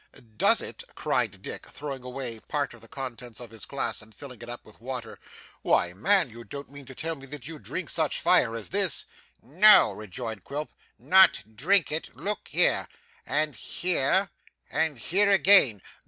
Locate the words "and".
4.01-4.15, 13.27-13.53, 14.71-14.97